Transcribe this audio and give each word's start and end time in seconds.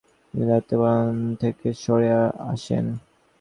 তিনি 0.27 0.43
দায়িত্ব 0.49 0.71
পালন 0.81 1.09
থেকে 1.41 1.67
সড়ে 1.83 2.09
আসেন। 2.51 2.85